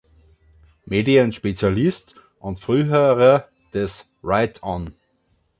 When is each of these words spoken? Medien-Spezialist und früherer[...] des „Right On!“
Medien-Spezialist 0.87 2.15
und 2.39 2.59
früherer[...] 2.59 3.47
des 3.75 4.07
„Right 4.23 4.63
On!“ 4.63 4.95